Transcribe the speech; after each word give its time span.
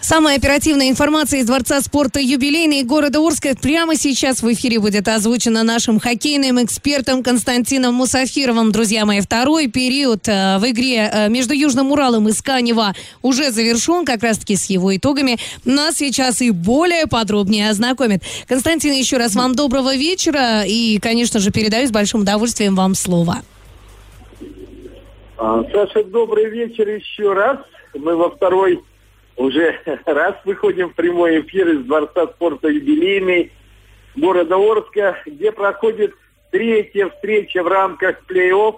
Самая 0.00 0.36
оперативная 0.36 0.90
информация 0.90 1.40
из 1.40 1.46
Дворца 1.46 1.80
спорта 1.80 2.20
юбилейный 2.20 2.84
города 2.84 3.18
Орска 3.18 3.56
прямо 3.60 3.96
сейчас 3.96 4.42
в 4.42 4.52
эфире 4.52 4.78
будет 4.78 5.08
озвучена 5.08 5.64
нашим 5.64 5.98
хоккейным 5.98 6.62
экспертом 6.62 7.24
Константином 7.24 7.94
Мусафировым. 7.94 8.70
Друзья 8.70 9.04
мои, 9.04 9.20
второй 9.20 9.66
период 9.66 10.28
э, 10.28 10.58
в 10.58 10.70
игре 10.70 11.10
э, 11.12 11.28
между 11.28 11.52
Южным 11.52 11.90
Уралом 11.90 12.28
и 12.28 12.32
Сканева 12.32 12.94
уже 13.22 13.50
завершен, 13.50 14.04
как 14.04 14.22
раз-таки 14.22 14.54
с 14.54 14.66
его 14.66 14.96
итогами. 14.96 15.36
Нас 15.64 15.96
сейчас 15.96 16.42
и 16.42 16.52
более 16.52 17.08
подробнее 17.08 17.68
ознакомит. 17.68 18.22
Константин, 18.46 18.92
еще 18.92 19.16
раз 19.16 19.34
вам 19.34 19.56
доброго 19.56 19.96
вечера 19.96 20.62
и, 20.64 21.00
конечно 21.00 21.40
же, 21.40 21.50
передаю 21.50 21.88
с 21.88 21.90
большим 21.90 22.20
удовольствием 22.20 22.76
вам 22.76 22.94
слово. 22.94 23.38
А, 25.38 25.64
Саша, 25.72 26.04
добрый 26.04 26.48
вечер 26.50 26.88
еще 26.88 27.32
раз. 27.32 27.58
Мы 27.94 28.14
во 28.14 28.30
второй 28.30 28.80
уже 29.38 29.80
раз 30.04 30.34
выходим 30.44 30.90
в 30.90 30.94
прямой 30.94 31.40
эфир 31.40 31.68
из 31.68 31.84
Дворца 31.84 32.26
спорта 32.26 32.68
юбилейный 32.68 33.52
города 34.16 34.56
Орска, 34.56 35.16
где 35.24 35.52
проходит 35.52 36.12
третья 36.50 37.08
встреча 37.08 37.62
в 37.62 37.68
рамках 37.68 38.22
плей-офф 38.28 38.76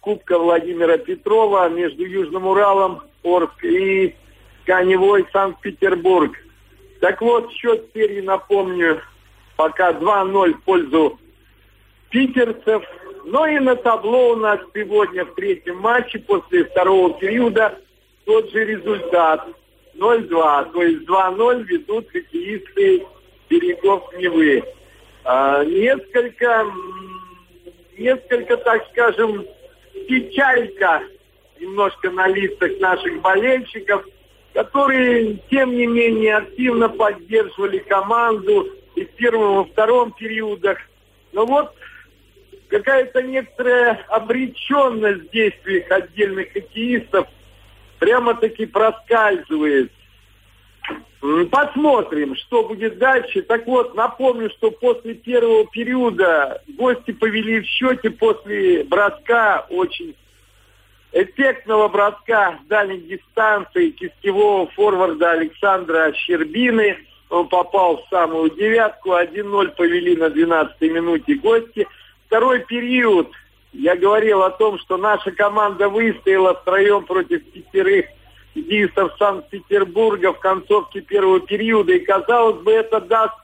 Кубка 0.00 0.38
Владимира 0.38 0.98
Петрова 0.98 1.68
между 1.68 2.04
Южным 2.04 2.48
Уралом 2.48 3.02
Орск 3.22 3.64
и 3.64 4.16
Каневой 4.66 5.24
Санкт-Петербург. 5.32 6.32
Так 7.00 7.20
вот, 7.20 7.52
счет 7.52 7.88
серии, 7.94 8.20
напомню, 8.20 9.00
пока 9.56 9.92
2-0 9.92 10.54
в 10.54 10.62
пользу 10.62 11.20
питерцев. 12.10 12.82
Но 13.24 13.46
и 13.46 13.60
на 13.60 13.76
табло 13.76 14.30
у 14.30 14.36
нас 14.36 14.58
сегодня 14.74 15.24
в 15.24 15.34
третьем 15.34 15.78
матче 15.78 16.18
после 16.18 16.64
второго 16.64 17.14
периода 17.20 17.78
тот 18.24 18.50
же 18.50 18.64
результат– 18.64 19.46
0-2, 20.02 20.72
то 20.72 20.82
есть 20.82 21.08
2-0 21.08 21.62
ведут 21.64 22.10
хоккеисты 22.10 23.06
берегов 23.48 24.12
Невы. 24.18 24.64
А, 25.24 25.64
несколько, 25.64 26.66
несколько, 27.96 28.56
так 28.56 28.84
скажем, 28.90 29.46
печалька 30.08 31.02
немножко 31.60 32.10
на 32.10 32.26
лицах 32.26 32.72
наших 32.80 33.20
болельщиков, 33.20 34.04
которые, 34.52 35.38
тем 35.48 35.76
не 35.76 35.86
менее, 35.86 36.38
активно 36.38 36.88
поддерживали 36.88 37.78
команду 37.78 38.68
и 38.96 39.04
в 39.04 39.10
первом, 39.12 39.42
и 39.42 39.56
во 39.58 39.64
втором 39.64 40.12
периодах. 40.12 40.78
Но 41.32 41.46
вот 41.46 41.72
какая-то 42.68 43.22
некоторая 43.22 44.04
обреченность 44.08 45.28
в 45.28 45.30
действиях 45.30 45.88
отдельных 45.90 46.52
хоккеистов– 46.52 47.28
прямо-таки 48.02 48.66
проскальзывает. 48.66 49.92
Посмотрим, 51.52 52.34
что 52.34 52.64
будет 52.64 52.98
дальше. 52.98 53.42
Так 53.42 53.64
вот, 53.68 53.94
напомню, 53.94 54.50
что 54.50 54.72
после 54.72 55.14
первого 55.14 55.66
периода 55.66 56.60
гости 56.66 57.12
повели 57.12 57.60
в 57.60 57.64
счете 57.64 58.10
после 58.10 58.82
броска 58.82 59.66
очень 59.70 60.16
эффектного 61.12 61.86
броска 61.86 62.58
дальней 62.68 63.02
дистанции 63.02 63.90
кистевого 63.90 64.66
форварда 64.72 65.30
Александра 65.30 66.12
Щербины. 66.12 66.98
Он 67.30 67.46
попал 67.46 67.98
в 67.98 68.08
самую 68.08 68.50
девятку. 68.50 69.10
1-0 69.10 69.76
повели 69.76 70.16
на 70.16 70.24
12-й 70.24 70.88
минуте 70.88 71.36
гости. 71.36 71.86
Второй 72.26 72.64
период 72.64 73.30
я 73.72 73.96
говорил 73.96 74.42
о 74.42 74.50
том, 74.50 74.78
что 74.78 74.96
наша 74.96 75.30
команда 75.30 75.88
выстояла 75.88 76.54
втроем 76.54 77.04
против 77.04 77.42
пятерых 77.50 78.06
хоккеистов 78.54 79.14
Санкт-Петербурга 79.18 80.32
в 80.32 80.38
концовке 80.38 81.00
первого 81.00 81.40
периода. 81.40 81.92
И, 81.92 82.00
казалось 82.00 82.62
бы, 82.62 82.72
это 82.72 83.00
даст 83.00 83.34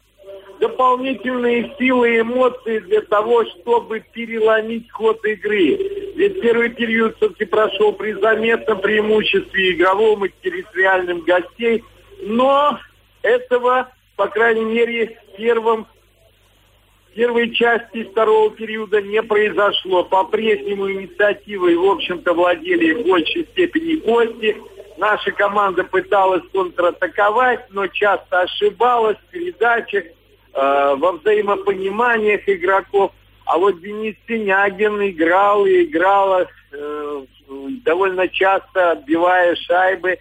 дополнительные 0.60 1.74
силы 1.78 2.16
и 2.16 2.20
эмоции 2.20 2.80
для 2.80 3.00
того, 3.02 3.44
чтобы 3.44 4.00
переломить 4.12 4.90
ход 4.90 5.24
игры. 5.24 5.78
Ведь 6.16 6.40
первый 6.40 6.70
период 6.70 7.16
все-таки 7.16 7.44
прошел 7.44 7.92
при 7.92 8.12
заметном 8.12 8.80
преимуществе 8.80 9.72
игровом 9.72 10.26
и 10.26 10.32
территориальным 10.42 11.20
гостей. 11.20 11.84
Но 12.22 12.78
этого, 13.22 13.88
по 14.16 14.26
крайней 14.26 14.64
мере, 14.64 15.18
в 15.32 15.36
первом 15.36 15.86
первой 17.18 17.50
части 17.50 18.04
второго 18.04 18.48
периода 18.50 19.02
не 19.02 19.20
произошло. 19.24 20.04
По-прежнему 20.04 20.88
инициативой, 20.88 21.74
в 21.74 21.84
общем-то, 21.84 22.32
владели 22.32 22.92
в 22.94 23.08
большей 23.08 23.44
степени 23.50 23.96
гости. 23.96 24.56
Наша 24.98 25.32
команда 25.32 25.82
пыталась 25.82 26.44
контратаковать, 26.52 27.66
но 27.70 27.88
часто 27.88 28.42
ошибалась 28.42 29.16
в 29.16 29.32
передачах, 29.32 30.04
э, 30.04 30.94
во 30.96 31.12
взаимопониманиях 31.14 32.48
игроков. 32.48 33.10
А 33.46 33.58
вот 33.58 33.80
Денис 33.80 34.14
Синягин 34.28 35.10
играл 35.10 35.66
и 35.66 35.86
играл 35.86 36.46
э, 36.70 37.24
довольно 37.84 38.28
часто, 38.28 38.92
отбивая 38.92 39.56
шайбы. 39.56 40.18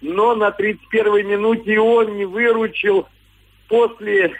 Но 0.00 0.36
на 0.36 0.50
31-й 0.50 1.24
минуте 1.24 1.80
он 1.80 2.16
не 2.16 2.24
выручил 2.24 3.08
после 3.68 4.36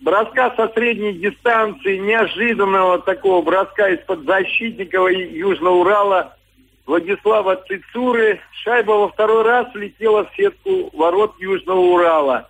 броска 0.00 0.54
со 0.56 0.68
средней 0.68 1.12
дистанции, 1.12 1.98
неожиданного 1.98 2.98
такого 3.00 3.42
броска 3.42 3.88
из-под 3.90 4.24
защитника 4.24 4.98
Южного 5.06 5.74
Урала 5.76 6.36
Владислава 6.86 7.62
Цицуры. 7.68 8.40
Шайба 8.62 8.92
во 8.92 9.08
второй 9.08 9.42
раз 9.42 9.72
влетела 9.74 10.24
в 10.24 10.34
сетку 10.36 10.90
ворот 10.92 11.34
Южного 11.38 11.80
Урала. 11.80 12.48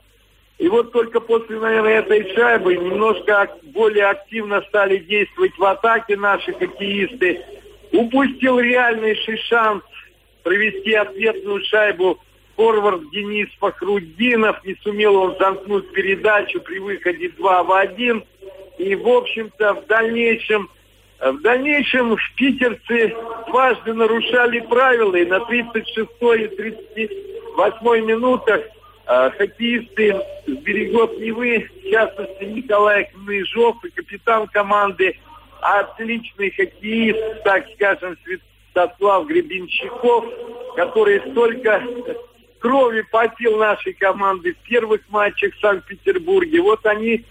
И 0.58 0.68
вот 0.68 0.92
только 0.92 1.20
после, 1.20 1.58
наверное, 1.58 2.00
этой 2.00 2.34
шайбы 2.34 2.76
немножко 2.76 3.50
более 3.62 4.06
активно 4.06 4.60
стали 4.68 4.98
действовать 4.98 5.56
в 5.56 5.64
атаке 5.64 6.16
наши 6.16 6.52
хоккеисты. 6.52 7.42
Упустил 7.92 8.60
реальнейший 8.60 9.38
шанс 9.38 9.82
провести 10.42 10.92
ответную 10.94 11.64
шайбу 11.64 12.18
форвард 12.60 13.10
Денис 13.10 13.48
Фахруддинов. 13.58 14.62
Не 14.64 14.76
сумел 14.82 15.16
он 15.16 15.36
замкнуть 15.38 15.90
передачу 15.92 16.60
при 16.60 16.78
выходе 16.78 17.30
2 17.30 17.62
в 17.62 17.72
1. 17.72 18.24
И, 18.76 18.94
в 18.96 19.08
общем-то, 19.08 19.74
в 19.76 19.86
дальнейшем, 19.86 20.68
в 21.20 21.40
дальнейшем 21.40 22.18
питерцы 22.36 23.14
дважды 23.46 23.94
нарушали 23.94 24.60
правила. 24.60 25.16
И 25.16 25.24
на 25.24 25.40
36 25.40 25.96
и 25.96 26.46
38 26.48 28.04
минутах 28.04 28.60
э, 29.06 29.30
хоккеисты 29.38 30.20
с 30.46 30.50
берегов 30.50 31.16
Невы, 31.16 31.66
в 31.82 31.90
частности 31.90 32.44
Николай 32.44 33.10
Кныжов 33.10 33.82
и 33.86 33.90
капитан 33.90 34.46
команды, 34.48 35.16
отличный 35.62 36.50
хоккеист, 36.50 37.42
так 37.42 37.64
скажем, 37.74 38.18
Святослав 38.24 39.26
Гребенщиков, 39.26 40.26
который 40.76 41.20
столько 41.30 41.82
крови 42.60 43.02
попил 43.10 43.56
нашей 43.56 43.94
команды 43.94 44.54
в 44.54 44.68
первых 44.68 45.00
матчах 45.08 45.54
в 45.54 45.60
Санкт-Петербурге. 45.60 46.60
Вот 46.60 46.86
они 46.86 47.24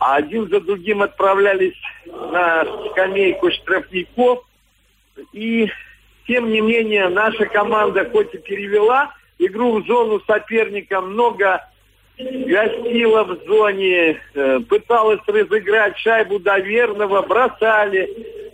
один 0.00 0.48
за 0.48 0.60
другим 0.60 1.02
отправлялись 1.02 1.80
на 2.06 2.64
скамейку 2.90 3.50
штрафников. 3.52 4.44
И, 5.32 5.70
тем 6.26 6.50
не 6.50 6.60
менее, 6.60 7.08
наша 7.08 7.46
команда 7.46 8.08
хоть 8.10 8.34
и 8.34 8.38
перевела 8.38 9.14
игру 9.38 9.80
в 9.80 9.86
зону 9.86 10.20
соперника, 10.26 11.00
много 11.00 11.62
гостила 12.18 13.24
в 13.24 13.44
зоне, 13.46 14.20
э, 14.34 14.60
пыталась 14.68 15.20
разыграть 15.26 15.96
шайбу 15.98 16.38
доверного, 16.38 17.22
бросали 17.22 18.08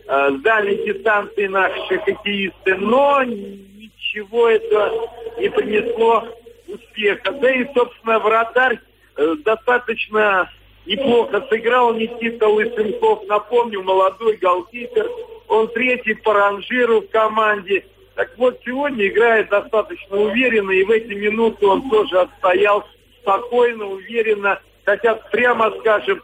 э, 0.06 0.31
с 0.32 0.41
дальней 0.43 0.85
дистанции 0.87 1.47
наши 1.47 1.99
хоккеисты, 1.99 2.75
но 2.76 3.23
ничего 3.25 4.49
это 4.49 4.93
не 5.38 5.49
принесло 5.49 6.29
успеха. 6.67 7.32
Да 7.32 7.50
и, 7.50 7.67
собственно, 7.75 8.19
вратарь 8.19 8.79
э, 9.17 9.35
достаточно 9.44 10.50
неплохо 10.87 11.46
сыграл 11.49 11.94
Никита 11.94 12.49
Лысенков. 12.49 13.26
Напомню, 13.26 13.82
молодой 13.82 14.37
голкипер. 14.37 15.08
Он 15.49 15.69
третий 15.69 16.14
по 16.14 16.35
ранжиру 16.35 17.00
в 17.00 17.08
команде. 17.08 17.87
Так 18.14 18.37
вот, 18.37 18.61
сегодня 18.64 19.06
играет 19.06 19.49
достаточно 19.49 20.17
уверенно, 20.17 20.73
и 20.73 20.85
в 20.85 20.90
эти 20.90 21.12
минуты 21.12 21.67
он 21.67 21.88
тоже 21.88 22.20
отстоял 22.20 22.84
спокойно, 23.23 23.87
уверенно, 23.87 24.61
Хотя, 24.88 25.17
прямо 25.17 25.70
скажем, 25.81 26.23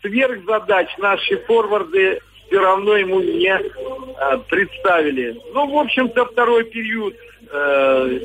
сверхзадач 0.00 0.88
наши 0.96 1.36
форварды 1.44 2.18
все 2.46 2.58
равно 2.58 2.96
ему 2.96 3.20
не 3.20 3.54
э, 3.54 4.38
представили. 4.48 5.38
Ну, 5.52 5.70
в 5.70 5.78
общем-то, 5.78 6.24
второй 6.24 6.64
период, 6.64 7.14
э, 7.52 8.20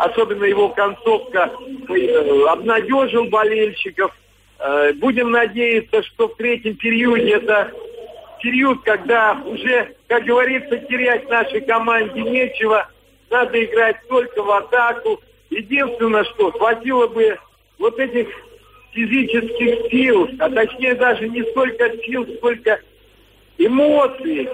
особенно 0.00 0.44
его 0.44 0.68
концовка, 0.70 1.50
э, 1.88 2.44
обнадежил 2.48 3.26
болельщиков. 3.26 4.12
Э, 4.58 4.92
будем 4.94 5.30
надеяться, 5.30 6.02
что 6.02 6.28
в 6.28 6.36
третьем 6.36 6.76
периоде 6.76 7.30
это 7.30 7.72
период, 8.42 8.82
когда 8.82 9.40
уже, 9.44 9.94
как 10.08 10.24
говорится, 10.24 10.78
терять 10.78 11.28
нашей 11.28 11.60
команде 11.60 12.22
нечего. 12.22 12.88
Надо 13.30 13.62
играть 13.62 13.96
только 14.08 14.42
в 14.42 14.50
атаку. 14.50 15.20
Единственное, 15.50 16.24
что 16.24 16.50
хватило 16.52 17.06
бы 17.06 17.38
вот 17.78 17.98
этих 17.98 18.28
физических 18.92 19.90
сил, 19.90 20.28
а 20.38 20.50
точнее 20.50 20.94
даже 20.94 21.28
не 21.28 21.42
столько 21.50 21.90
сил, 22.04 22.26
сколько 22.36 22.80
эмоций, 23.58 24.48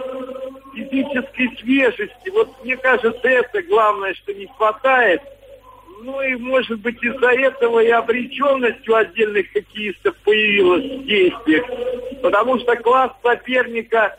физической 0.75 1.56
свежести. 1.58 2.31
Вот 2.31 2.49
мне 2.62 2.76
кажется, 2.76 3.28
это 3.28 3.62
главное, 3.62 4.14
что 4.14 4.34
не 4.34 4.46
хватает. 4.46 5.22
Ну 6.02 6.20
и, 6.20 6.34
может 6.37 6.81
быть, 6.81 7.02
из-за 7.02 7.32
этого 7.32 7.81
и 7.81 7.88
обреченность 7.88 8.88
у 8.88 8.94
отдельных 8.94 9.50
хоккеистов 9.52 10.14
появилась 10.25 10.84
в 10.84 11.06
действиях. 11.06 11.64
Потому 12.22 12.58
что 12.58 12.76
класс 12.76 13.12
соперника 13.22 14.16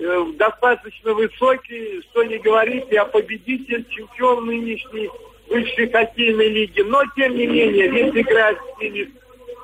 э, 0.00 0.24
достаточно 0.34 1.14
высокий, 1.14 2.02
что 2.10 2.24
не 2.24 2.38
говорите, 2.38 2.98
а 2.98 3.04
победитель, 3.04 3.84
чемпион 3.88 4.46
нынешней 4.46 5.08
высшей 5.48 5.90
хоккейной 5.90 6.48
лиги. 6.48 6.80
Но, 6.80 7.02
тем 7.16 7.36
не 7.36 7.46
менее, 7.46 7.88
ведь 7.88 8.16
играть 8.16 8.58
с 8.58 8.80
ними 8.80 9.10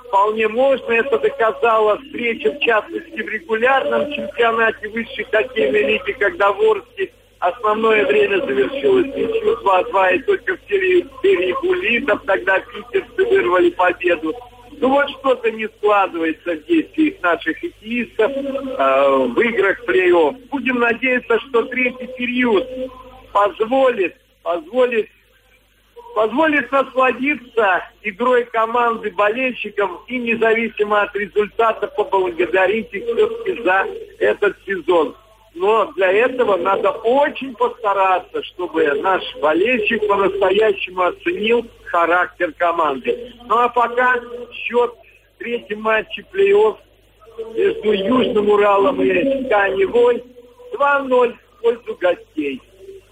вполне 0.06 0.48
можно. 0.48 0.92
Это 0.92 1.18
доказала 1.18 1.98
встреча, 1.98 2.52
в 2.52 2.60
частности, 2.60 3.20
в 3.20 3.28
регулярном 3.28 4.12
чемпионате 4.12 4.88
высшей 4.88 5.24
хоккейной 5.24 5.82
лиги, 5.82 6.12
когда 6.12 6.52
в 6.52 6.60
Орске 6.60 7.12
основное 7.40 8.06
время 8.06 8.38
завершилось 8.38 9.06
ничью 9.06 9.58
2-2, 9.62 10.16
и 10.16 10.18
только 10.20 10.56
в 10.56 10.68
серии, 10.68 11.02
в 11.02 11.22
серии 11.22 11.54
булитов 11.62 12.22
тогда 12.26 12.60
питерцы 12.60 13.24
вырвали 13.24 13.70
победу. 13.70 14.34
Ну 14.80 14.88
вот 14.90 15.10
что-то 15.10 15.50
не 15.50 15.66
складывается 15.66 16.54
в 16.54 16.64
действиях 16.66 17.20
наших 17.22 17.58
хоккеистов 17.58 18.30
э, 18.30 19.26
в 19.26 19.40
играх 19.40 19.84
плей-офф. 19.88 20.48
Будем 20.50 20.78
надеяться, 20.78 21.40
что 21.40 21.62
третий 21.64 22.08
период 22.16 22.66
позволит, 23.32 24.14
позволит 24.42 25.08
позволит 26.14 26.72
насладиться 26.72 27.84
игрой 28.02 28.44
команды 28.46 29.10
болельщикам 29.12 30.00
и 30.08 30.18
независимо 30.18 31.02
от 31.02 31.14
результата 31.14 31.86
поблагодарить 31.86 32.92
их 32.92 33.04
все-таки 33.04 33.62
за 33.62 33.86
этот 34.18 34.56
сезон. 34.66 35.14
Но 35.58 35.86
для 35.96 36.12
этого 36.12 36.56
надо 36.56 36.90
очень 36.90 37.52
постараться, 37.56 38.42
чтобы 38.44 38.84
наш 39.02 39.22
болельщик 39.40 40.06
по-настоящему 40.06 41.02
оценил 41.02 41.66
характер 41.86 42.52
команды. 42.56 43.34
Ну 43.46 43.58
а 43.58 43.68
пока 43.68 44.20
счет 44.52 44.92
в 45.34 45.38
третьем 45.38 45.82
матче 45.82 46.24
плей-офф 46.32 46.76
между 47.54 47.92
Южным 47.92 48.50
Уралом 48.50 49.02
и 49.02 49.48
Каневой 49.48 50.22
2-0 50.74 51.34
в 51.34 51.60
пользу 51.60 51.98
гостей 52.00 52.62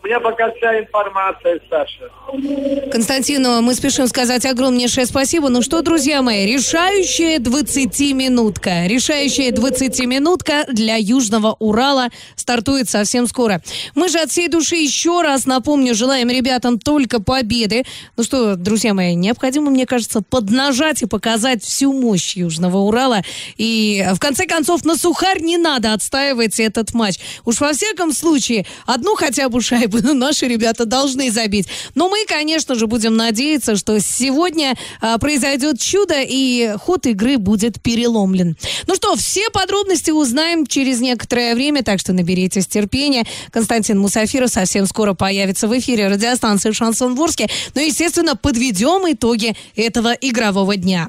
меня 0.07 0.21
пока 0.21 0.51
вся 0.53 0.79
информация, 0.81 1.61
Саша. 1.69 2.91
Константину, 2.91 3.61
мы 3.61 3.75
спешим 3.75 4.07
сказать 4.07 4.45
огромнейшее 4.47 5.07
спасибо. 5.07 5.49
Ну 5.49 5.63
что, 5.63 5.83
друзья 5.83 6.23
мои, 6.23 6.47
решающая 6.47 7.39
20-минутка. 7.39 8.87
Решающая 8.87 9.51
20-минутка 9.51 10.65
для 10.69 10.97
Южного 10.97 11.57
Урала 11.59 12.09
стартует 12.37 12.89
совсем 12.89 13.27
скоро. 13.27 13.61
Мы 13.95 14.09
же 14.09 14.19
от 14.19 14.31
всей 14.31 14.49
души 14.49 14.77
еще 14.77 15.23
раз 15.23 15.47
напомню, 15.47 15.95
желаем 15.95 16.29
ребятам 16.29 16.79
только 16.79 17.21
победы. 17.21 17.85
Ну 18.17 18.23
что, 18.23 18.57
друзья 18.57 18.95
мои, 18.95 19.15
необходимо, 19.15 19.71
мне 19.71 19.87
кажется, 19.87 20.23
поднажать 20.23 21.03
и 21.03 21.07
показать 21.07 21.63
всю 21.65 21.93
мощь 21.93 22.37
Южного 22.37 22.79
Урала. 22.79 23.23
И 23.57 24.07
в 24.15 24.19
конце 24.21 24.47
концов 24.47 24.85
на 24.85 24.97
сухарь 24.97 25.41
не 25.41 25.57
надо 25.57 25.93
отстаивать 25.93 26.61
этот 26.61 26.95
матч. 26.95 27.19
Уж 27.45 27.61
во 27.61 27.73
всяком 27.73 28.13
случае, 28.13 28.67
одну 28.87 29.17
хотя 29.17 29.49
бы 29.49 29.61
шайбу 29.61 29.96
наши 30.15 30.47
ребята 30.47 30.85
должны 30.85 31.31
забить. 31.31 31.69
Но 31.95 32.09
мы, 32.09 32.25
конечно 32.27 32.75
же, 32.75 32.87
будем 32.87 33.17
надеяться, 33.17 33.77
что 33.77 33.99
сегодня 34.01 34.75
а, 35.01 35.19
произойдет 35.19 35.81
чудо 35.81 36.21
и 36.21 36.75
ход 36.79 37.07
игры 37.07 37.39
будет 37.39 37.81
переломлен. 37.81 38.57
Ну 38.87 38.95
что, 38.95 39.17
все 39.17 39.51
подробности 39.51 40.11
узнаем 40.11 40.67
через 40.67 41.01
некоторое 41.01 41.55
время, 41.55 41.83
так 41.83 42.01
что 42.01 42.13
наберитесь 42.13 42.67
терпения. 42.67 43.25
Константин 43.51 43.99
Мусафиров 43.99 44.51
совсем 44.51 44.87
скоро 44.87 45.15
появится 45.15 45.69
в 45.69 45.79
эфире 45.79 46.09
радиостанции 46.09 46.73
«Шансон 46.73 47.15
Ворске». 47.15 47.49
Ну 47.75 47.81
и, 47.81 47.87
естественно, 47.87 48.37
подведем 48.37 49.11
итоги 49.13 49.57
этого 49.77 50.13
игрового 50.13 50.77
дня. 50.77 51.09